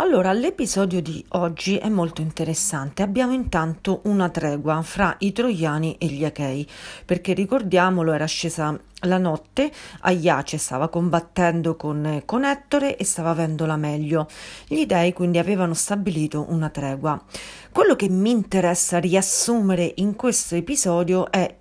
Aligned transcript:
Allora, 0.00 0.32
l'episodio 0.32 1.02
di 1.02 1.22
oggi 1.32 1.76
è 1.76 1.90
molto 1.90 2.22
interessante. 2.22 3.02
Abbiamo 3.02 3.34
intanto 3.34 4.00
una 4.04 4.30
tregua 4.30 4.80
fra 4.80 5.14
i 5.18 5.30
troiani 5.30 5.96
e 5.98 6.06
gli 6.06 6.24
achei, 6.24 6.66
perché 7.04 7.34
ricordiamolo, 7.34 8.12
era 8.12 8.24
scesa 8.24 8.80
la 9.00 9.18
notte, 9.18 9.70
Aiace 10.00 10.56
stava 10.56 10.88
combattendo 10.88 11.76
con, 11.76 12.22
con 12.24 12.46
Ettore 12.46 12.96
e 12.96 13.04
stava 13.04 13.28
avendola 13.28 13.76
meglio. 13.76 14.26
Gli 14.66 14.86
dei 14.86 15.12
quindi 15.12 15.36
avevano 15.36 15.74
stabilito 15.74 16.46
una 16.48 16.70
tregua. 16.70 17.22
Quello 17.70 17.94
che 17.94 18.08
mi 18.08 18.30
interessa 18.30 18.96
riassumere 18.98 19.92
in 19.96 20.16
questo 20.16 20.54
episodio 20.54 21.30
è 21.30 21.58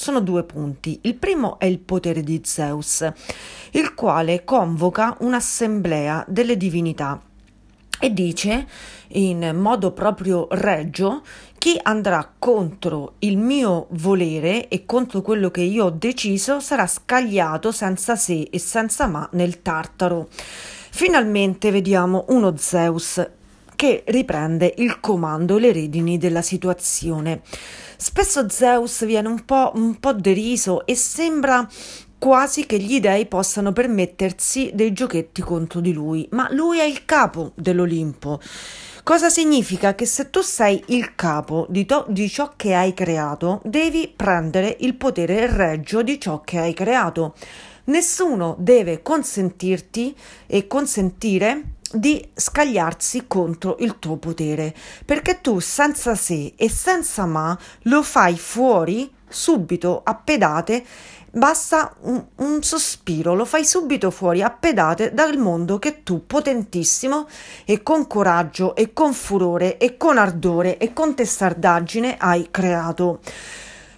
sono 0.00 0.20
due 0.20 0.44
punti. 0.44 0.98
Il 1.02 1.16
primo 1.16 1.58
è 1.58 1.66
il 1.66 1.78
potere 1.78 2.22
di 2.22 2.40
Zeus, 2.42 3.06
il 3.72 3.92
quale 3.92 4.44
convoca 4.44 5.14
un'assemblea 5.20 6.24
delle 6.26 6.56
divinità 6.56 7.20
e 8.02 8.10
dice 8.14 8.66
in 9.08 9.54
modo 9.56 9.92
proprio 9.92 10.48
regio 10.52 11.20
chi 11.58 11.78
andrà 11.82 12.32
contro 12.38 13.16
il 13.18 13.36
mio 13.36 13.88
volere 13.90 14.68
e 14.68 14.86
contro 14.86 15.20
quello 15.20 15.50
che 15.50 15.60
io 15.60 15.84
ho 15.84 15.90
deciso 15.90 16.60
sarà 16.60 16.86
scagliato 16.86 17.70
senza 17.70 18.16
se 18.16 18.48
e 18.50 18.58
senza 18.58 19.06
ma 19.06 19.28
nel 19.32 19.60
Tartaro. 19.60 20.28
Finalmente 20.30 21.70
vediamo 21.70 22.24
uno 22.28 22.56
Zeus 22.56 23.22
che 23.80 24.02
riprende 24.08 24.74
il 24.76 25.00
comando 25.00 25.56
e 25.56 25.60
le 25.60 25.72
redini 25.72 26.18
della 26.18 26.42
situazione. 26.42 27.40
Spesso 27.96 28.46
Zeus 28.50 29.06
viene 29.06 29.28
un 29.28 29.46
po', 29.46 29.72
un 29.74 29.98
po' 29.98 30.12
deriso 30.12 30.84
e 30.84 30.94
sembra 30.94 31.66
quasi 32.20 32.66
che 32.66 32.78
gli 32.78 33.00
dei 33.00 33.24
possano 33.24 33.72
permettersi 33.72 34.70
dei 34.74 34.92
giochetti 34.92 35.40
contro 35.40 35.80
di 35.80 35.94
lui, 35.94 36.28
ma 36.32 36.52
lui 36.52 36.78
è 36.78 36.84
il 36.84 37.06
capo 37.06 37.52
dell'Olimpo. 37.54 38.38
Cosa 39.02 39.30
significa? 39.30 39.94
Che 39.94 40.04
se 40.04 40.28
tu 40.28 40.42
sei 40.42 40.84
il 40.88 41.14
capo 41.14 41.66
di, 41.70 41.86
to- 41.86 42.04
di, 42.10 42.28
ciò 42.28 42.52
che 42.56 42.74
hai 42.74 42.92
creato, 42.92 43.62
devi 43.64 44.12
prendere 44.14 44.76
il 44.80 44.96
potere 44.96 45.50
reggio 45.50 46.02
di 46.02 46.20
ciò 46.20 46.42
che 46.42 46.58
hai 46.58 46.74
creato. 46.74 47.34
Nessuno 47.84 48.54
deve 48.58 49.00
consentirti 49.00 50.14
e 50.46 50.66
consentire 50.66 51.76
di 51.90 52.24
scagliarsi 52.34 53.24
contro 53.26 53.76
il 53.80 53.98
tuo 53.98 54.18
potere, 54.18 54.74
perché 55.06 55.40
tu 55.40 55.58
senza 55.58 56.14
se 56.14 56.52
e 56.54 56.68
senza 56.68 57.24
ma 57.24 57.58
lo 57.84 58.02
fai 58.02 58.36
fuori 58.36 59.10
subito 59.30 60.02
a 60.04 60.14
pedate 60.14 60.84
Basta 61.32 61.94
un, 62.00 62.24
un, 62.36 62.60
sospiro, 62.60 63.36
lo 63.36 63.44
fai 63.44 63.64
subito 63.64 64.10
fuori 64.10 64.42
a 64.42 64.50
pedate 64.50 65.14
dal 65.14 65.38
mondo 65.38 65.78
che 65.78 66.02
tu 66.02 66.26
potentissimo 66.26 67.28
e 67.64 67.84
con 67.84 68.08
coraggio 68.08 68.74
e 68.74 68.92
con 68.92 69.12
furore 69.12 69.78
e 69.78 69.96
con 69.96 70.18
ardore 70.18 70.76
e 70.76 70.92
con 70.92 71.14
testardaggine 71.14 72.16
hai 72.18 72.48
creato. 72.50 73.20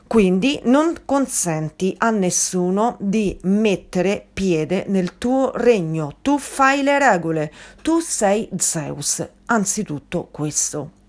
Quindi 0.06 0.60
non 0.64 0.94
consenti 1.06 1.94
a 1.97 2.10
nessuno 2.10 2.98
di 3.00 3.38
mettere 3.44 4.27
piede 4.30 4.84
nel 4.88 5.16
tuo 5.16 5.53
regno, 5.55 6.19
tu 6.20 6.36
fai 6.36 6.83
le 6.83 6.98
regole, 6.98 7.50
tu 7.80 8.00
sei 8.00 8.47
Zeus, 8.58 9.27
anzitutto 9.47 10.28
questo. 10.30 11.02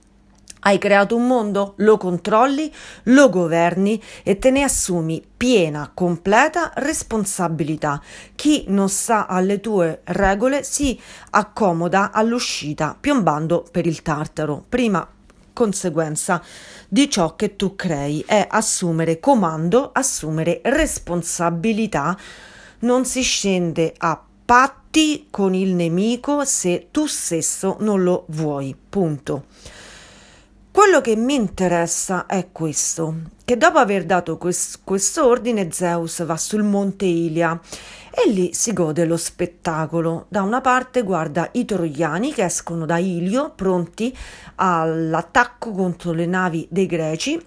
Hai 0.66 0.78
creato 0.78 1.18
un 1.18 1.28
mondo, 1.28 1.74
lo 1.78 1.98
controlli, 1.98 2.74
lo 3.04 3.30
governi 3.30 4.02
e 4.24 4.40
te 4.40 4.50
ne 4.50 4.64
assumi 4.64 5.22
piena, 5.36 5.92
completa 5.94 6.72
responsabilità. 6.76 8.02
Chi 8.34 8.66
non 8.68 8.88
sta 8.88 9.28
alle 9.28 9.60
tue 9.60 10.02
regole 10.06 10.64
si 10.64 10.98
accomoda 11.32 12.12
all'uscita, 12.14 12.96
piombando 12.98 13.66
per 13.70 13.86
il 13.86 14.02
tartaro. 14.02 14.64
Prima 14.70 15.06
conseguenza 15.52 16.42
di 16.88 17.10
ciò 17.10 17.36
che 17.36 17.58
tu 17.58 17.76
crei 17.76 18.24
è 18.26 18.48
assumere 18.50 19.20
comando, 19.20 19.90
assumere 19.94 20.62
responsabilità. 20.64 22.18
Non 22.80 23.04
si 23.04 23.22
scende 23.22 23.94
a 23.98 24.22
patti 24.46 25.28
con 25.30 25.54
il 25.54 25.74
nemico 25.74 26.46
se 26.46 26.88
tu 26.90 27.06
stesso 27.06 27.76
non 27.80 28.02
lo 28.04 28.26
vuoi. 28.30 28.76
Punto. 28.90 29.46
Quello 30.74 31.02
che 31.02 31.16
mi 31.16 31.36
interessa 31.36 32.26
è 32.26 32.48
questo, 32.52 33.14
che 33.46 33.58
dopo 33.58 33.78
aver 33.78 34.06
dato 34.06 34.40
questo 34.40 35.28
ordine 35.28 35.72
Zeus 35.72 36.26
va 36.26 36.36
sul 36.36 36.64
monte 36.64 37.06
Ilia 37.06 37.62
e 38.10 38.32
lì 38.32 38.56
si 38.56 38.74
gode 38.74 39.06
lo 39.06 39.16
spettacolo. 39.16 40.26
Da 40.30 40.42
una 40.42 40.62
parte 40.62 41.04
guarda 41.04 41.48
i 41.52 41.66
troiani 41.66 42.34
che 42.34 42.46
escono 42.46 42.88
da 42.88 42.98
Ilio 42.98 43.52
pronti 43.52 44.18
all'attacco 44.56 45.74
contro 45.74 46.12
le 46.12 46.26
navi 46.26 46.68
dei 46.72 46.88
greci 46.88 47.40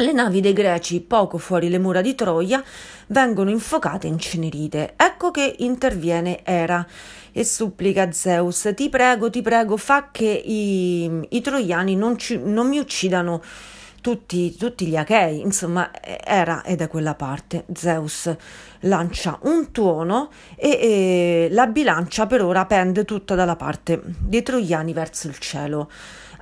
le 0.00 0.12
navi 0.12 0.40
dei 0.40 0.52
greci, 0.52 1.00
poco 1.00 1.38
fuori 1.38 1.68
le 1.68 1.78
mura 1.78 2.00
di 2.00 2.14
Troia, 2.14 2.62
vengono 3.08 3.50
infocate 3.50 4.06
e 4.06 4.10
incenerite. 4.10 4.94
Ecco 4.96 5.30
che 5.30 5.54
interviene 5.58 6.40
Era 6.44 6.86
e 7.32 7.44
supplica 7.44 8.10
Zeus: 8.12 8.72
Ti 8.74 8.88
prego, 8.88 9.30
ti 9.30 9.42
prego, 9.42 9.76
fa 9.76 10.08
che 10.10 10.26
i, 10.26 11.26
i 11.30 11.40
troiani 11.40 11.96
non, 11.96 12.18
ci, 12.18 12.40
non 12.42 12.68
mi 12.68 12.78
uccidano 12.78 13.42
tutti, 14.00 14.56
tutti, 14.56 14.86
gli 14.86 14.96
achei. 14.96 15.40
Insomma, 15.40 15.90
Era 16.02 16.62
è 16.62 16.74
da 16.76 16.88
quella 16.88 17.14
parte. 17.14 17.64
Zeus 17.74 18.34
lancia 18.80 19.38
un 19.42 19.70
tuono 19.72 20.30
e, 20.56 20.68
e 20.70 21.48
la 21.50 21.66
bilancia 21.66 22.26
per 22.26 22.42
ora 22.42 22.64
pende 22.64 23.04
tutta 23.04 23.34
dalla 23.34 23.56
parte 23.56 24.00
dei 24.02 24.42
troiani 24.42 24.92
verso 24.92 25.28
il 25.28 25.38
cielo. 25.38 25.90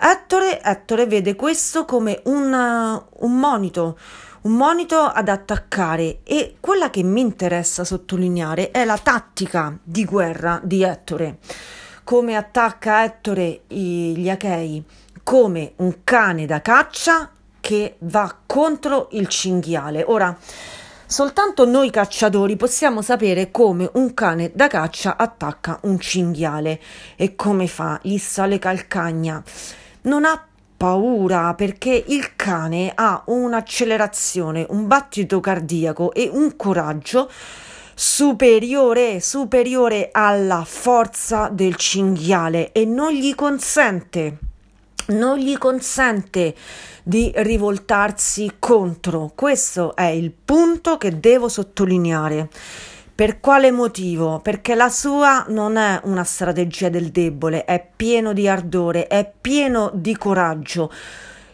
Ettore, 0.01 0.63
Ettore 0.63 1.07
vede 1.07 1.35
questo 1.35 1.85
come 1.85 2.21
un, 2.27 2.53
un 2.53 3.39
monito, 3.39 3.99
un 4.43 4.53
monito 4.53 5.01
ad 5.01 5.29
attaccare 5.29 6.21
e 6.23 6.57
quella 6.61 6.89
che 6.89 7.03
mi 7.03 7.21
interessa 7.21 7.83
sottolineare 7.83 8.71
è 8.71 8.85
la 8.85 8.97
tattica 8.97 9.77
di 9.83 10.05
guerra 10.05 10.61
di 10.63 10.83
Ettore. 10.83 11.39
Come 12.05 12.37
attacca 12.37 13.03
Ettore 13.03 13.63
gli 13.67 14.31
Achei? 14.31 14.85
Come 15.25 15.73
un 15.77 15.99
cane 16.05 16.47
da 16.47 16.63
caccia 16.63 17.31
che 17.59 17.97
va 17.99 18.35
contro 18.47 19.09
il 19.13 19.27
cinghiale. 19.27 20.05
Ora, 20.07 20.35
soltanto 21.07 21.67
noi 21.67 21.91
cacciatori 21.91 22.55
possiamo 22.55 23.03
sapere 23.03 23.51
come 23.51 23.91
un 23.95 24.15
cane 24.15 24.53
da 24.55 24.69
caccia 24.69 25.17
attacca 25.17 25.81
un 25.83 25.99
cinghiale 25.99 26.81
e 27.17 27.35
come 27.35 27.67
fa, 27.67 27.99
gli 28.01 28.17
sale 28.17 28.61
calcagna 28.61 29.43
non 30.09 30.25
ha 30.25 30.43
paura 30.77 31.55
perché 31.55 32.05
il 32.09 32.35
cane 32.35 32.93
ha 32.95 33.23
un'accelerazione, 33.27 34.67
un 34.71 34.87
battito 34.87 35.39
cardiaco 35.39 36.13
e 36.15 36.29
un 36.33 36.57
coraggio 36.57 37.31
superiore, 37.95 39.21
superiore 39.21 40.09
alla 40.11 40.65
forza 40.65 41.49
del 41.53 41.77
cinghiale 41.77 42.73
e 42.73 42.85
non 42.85 43.13
gli 43.13 43.35
consente, 43.35 44.39
non 45.09 45.37
gli 45.37 45.59
consente 45.59 46.55
di 47.03 47.31
rivoltarsi 47.35 48.55
contro. 48.59 49.33
Questo 49.35 49.95
è 49.95 50.07
il 50.07 50.33
punto 50.33 50.97
che 50.97 51.19
devo 51.21 51.49
sottolineare. 51.49 52.49
Per 53.19 53.41
quale 53.41 53.73
motivo? 53.73 54.39
Perché 54.39 54.77
la 54.77 54.89
sua 54.89 55.45
non 55.49 55.77
è 55.77 56.01
una 56.05 56.23
strategia 56.23 56.89
del 56.89 57.11
debole, 57.11 57.65
è 57.65 57.85
pieno 57.97 58.33
di 58.33 58.47
ardore, 58.47 59.09
è 59.09 59.29
pieno 59.41 59.91
di 59.93 60.17
coraggio. 60.17 60.89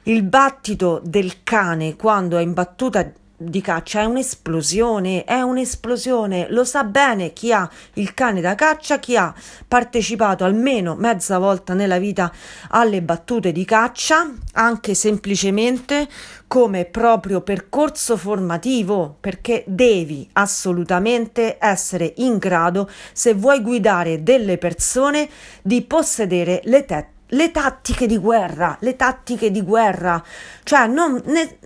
Il 0.03 0.25
battito 0.25 1.01
del 1.03 1.43
cane 1.43 1.97
quando 1.97 2.37
è 2.37 2.43
in 2.43 2.53
battuta 2.53 3.11
di 3.37 3.61
caccia 3.61 4.01
è 4.01 4.05
un'esplosione, 4.05 5.25
è 5.25 5.41
un'esplosione, 5.41 6.47
lo 6.51 6.65
sa 6.65 6.85
bene 6.85 7.33
chi 7.33 7.53
ha 7.53 7.69
il 7.95 8.15
cane 8.15 8.41
da 8.41 8.55
caccia, 8.55 8.99
chi 8.99 9.17
ha 9.17 9.35
partecipato 9.67 10.45
almeno 10.45 10.95
mezza 10.95 11.39
volta 11.39 11.75
nella 11.75 11.99
vita 11.99 12.33
alle 12.71 13.03
battute 13.03 13.51
di 13.51 13.65
caccia, 13.65 14.33
anche 14.53 14.95
semplicemente 14.95 16.09
come 16.47 16.85
proprio 16.85 17.41
percorso 17.41 18.17
formativo, 18.17 19.17
perché 19.21 19.65
devi 19.67 20.29
assolutamente 20.35 21.57
essere 21.59 22.15
in 22.19 22.39
grado, 22.39 22.89
se 23.13 23.35
vuoi 23.35 23.61
guidare 23.61 24.23
delle 24.23 24.59
persone, 24.59 25.29
di 25.61 25.83
possedere 25.83 26.61
le 26.65 26.85
tette 26.85 27.13
le 27.29 27.51
tattiche 27.51 28.07
di 28.07 28.19
guerra, 28.19 28.77
le 28.81 28.97
tattiche 28.97 29.51
di 29.51 29.63
guerra, 29.63 30.23
cioè 30.63 30.87
non, 30.87 31.21
ne, 31.25 31.59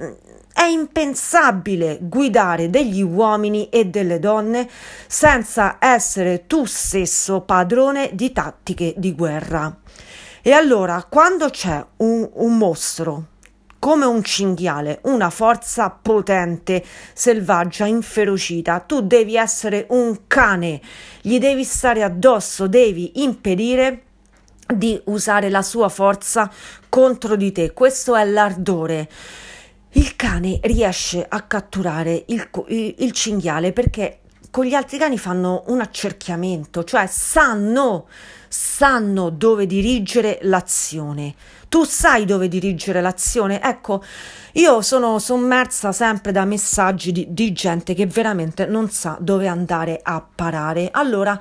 impensabile 0.69 1.99
guidare 2.01 2.71
degli 2.71 3.03
uomini 3.03 3.69
e 3.69 3.87
delle 3.87 4.19
donne 4.19 4.69
senza 5.07 5.77
essere 5.81 6.47
tu 6.47 6.65
stesso 6.65 7.41
padrone 7.41 8.11
di 8.13 8.33
tattiche 8.33 8.95
di 8.97 9.15
guerra. 9.15 9.77
E 10.43 10.53
allora, 10.53 11.05
quando 11.09 11.51
c'è 11.51 11.85
un, 11.97 12.29
un 12.35 12.57
mostro 12.57 13.25
come 13.79 14.05
un 14.07 14.23
cinghiale, 14.23 15.01
una 15.05 15.31
forza 15.31 15.91
potente, 15.91 16.85
selvaggia, 17.13 17.87
inferocita. 17.87 18.81
Tu 18.81 19.03
devi 19.03 19.37
essere 19.37 19.87
un 19.91 20.23
cane, 20.27 20.81
gli 21.21 21.39
devi 21.39 21.65
stare 21.65 22.03
addosso, 22.03 22.67
devi 22.67 23.23
impedire 23.23 24.03
di 24.67 25.01
usare 25.05 25.49
la 25.49 25.63
sua 25.63 25.89
forza 25.89 26.51
contro 26.89 27.37
di 27.37 27.53
te. 27.53 27.73
Questo 27.73 28.17
è 28.17 28.25
l'ardore. 28.25 29.09
Il 29.93 30.17
cane 30.17 30.61
riesce 30.65 31.25
a 31.27 31.43
catturare 31.43 32.25
il, 32.27 32.49
il, 32.99 33.13
cinghiale 33.13 33.73
perché 33.73 34.21
con 34.51 34.67
gli 34.67 34.75
altri 34.75 34.99
cani 34.99 35.17
fanno 35.17 35.65
un 35.69 35.81
accerchiamento, 35.81 36.85
cioè 36.85 37.07
sanno, 37.07 38.07
sanno 38.49 39.31
dove 39.31 39.67
dirigere 39.67 40.41
l'azione. 40.43 41.35
Tu 41.71 41.85
sai 41.85 42.27
dove 42.27 42.49
dirigere 42.49 43.01
l'azione? 43.01 43.63
Ecco, 43.63 44.03
io 44.53 44.83
sono 44.83 45.19
sommersa 45.19 45.93
sempre 45.93 46.33
da 46.33 46.45
messaggi 46.45 47.11
di, 47.11 47.27
di 47.31 47.53
gente 47.53 47.95
che 47.95 48.07
veramente 48.07 48.67
non 48.67 48.91
sa 48.91 49.17
dove 49.21 49.47
andare 49.47 50.01
a 50.03 50.23
parare. 50.35 50.91
Allora 50.93 51.39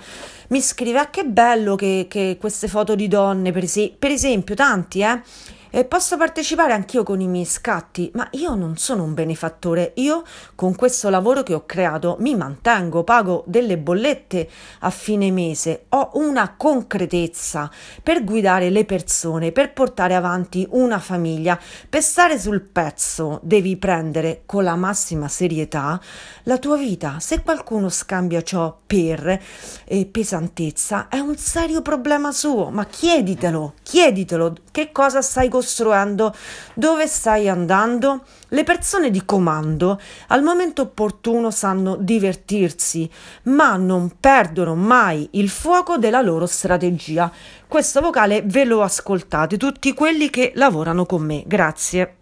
mi 0.50 0.62
scrive: 0.62 1.00
Ah, 1.00 1.10
che 1.10 1.26
bello 1.26 1.76
che, 1.76 2.08
che 2.10 2.38
queste 2.40 2.70
foto 2.70 2.96
di 2.96 3.10
donne, 3.10 3.52
per, 3.52 3.64
es- 3.64 3.92
per 3.98 4.12
esempio, 4.12 4.56
tanti, 4.56 5.02
eh 5.02 5.22
e 5.70 5.86
posso 5.86 6.18
partecipare 6.18 6.74
anch'io 6.74 7.04
con 7.04 7.22
i 7.22 7.28
miei 7.28 7.46
scatti, 7.46 8.12
ma 8.14 8.28
io 8.32 8.56
non 8.56 8.78
sono 8.78 9.04
un 9.04 9.14
benefattore. 9.14 9.94
Io 9.96 10.24
con 10.56 10.76
questo 10.76 11.10
lavoro 11.10 11.44
che 11.44 11.54
ho 11.54 11.66
creato 11.66 12.18
mi 12.20 12.36
mantengo, 12.36 13.04
pago 13.04 13.44
delle 13.46 13.78
bollette 13.78 14.50
a 14.80 14.90
fine 14.90 15.32
mese, 15.32 15.86
ho 15.90 16.12
una 16.14 16.56
concretezza 16.56 17.70
per 18.02 18.24
guidare 18.24 18.70
le 18.70 18.86
persone, 18.86 19.52
per 19.52 19.74
portare 19.74 20.16
avanti 20.16 20.68
una 20.72 21.00
famiglia, 21.00 21.60
per 21.90 22.02
stare 22.02 22.40
sul 22.40 22.62
pezzo 22.62 23.40
devi 23.44 23.78
prendere 23.78 24.44
con 24.46 24.64
la 24.64 24.76
massima 24.76 25.28
serietà 25.28 26.00
la 26.44 26.58
tua 26.58 26.78
vita. 26.78 27.20
Se 27.20 27.42
qualcuno 27.42 27.90
scambia 27.90 28.42
ciò 28.42 28.76
per 28.86 29.40
eh, 29.86 30.06
pesantezza 30.06 31.08
è 31.10 31.20
un 31.20 31.38
serio 31.38 31.82
problema 31.82 32.32
suo, 32.32 32.70
ma 32.70 32.86
chieditelo, 32.86 33.74
chieditelo 33.84 34.56
che 34.72 34.92
cosa 34.92 35.22
stai 35.22 35.50
costruendo, 35.58 36.36
dove 36.76 37.08
stai 37.08 37.50
andando. 37.50 38.24
Le 38.50 38.64
persone 38.64 39.10
di 39.10 39.26
comando 39.26 40.00
al 40.28 40.44
momento 40.44 40.84
opportuno 40.84 41.52
sanno 41.52 41.96
divertirsi, 41.96 43.10
ma 43.44 43.76
non 43.76 44.14
perdono 44.20 44.76
mai 44.76 45.28
il 45.32 45.50
fuoco 45.50 45.98
della 45.98 46.22
loro 46.22 46.46
strategia. 46.46 47.32
Questo 47.68 48.00
vocale 48.00 48.44
ve 48.46 48.64
lo 48.64 48.84
ascoltate 48.84 49.58
tutti 49.58 49.94
quelli 49.94 50.30
che 50.30 50.52
lavorano 50.56 51.06
con 51.06 51.24
me. 51.24 51.44
Grazie. 51.46 52.17